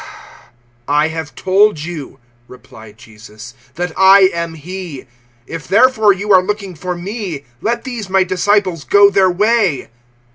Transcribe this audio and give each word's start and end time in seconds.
018:008 0.01 0.07
"I 0.87 1.07
have 1.09 1.35
told 1.35 1.79
you," 1.81 2.17
replied 2.47 2.97
Jesus, 2.97 3.53
"that 3.75 3.91
I 3.95 4.31
am 4.33 4.55
he. 4.55 5.05
If 5.45 5.67
therefore 5.67 6.11
you 6.11 6.33
are 6.33 6.41
looking 6.41 6.73
for 6.73 6.95
me, 6.95 7.45
let 7.61 7.83
these 7.83 8.09
my 8.09 8.23
disciples 8.23 8.83
go 8.83 9.11
their 9.11 9.29
way." 9.29 9.91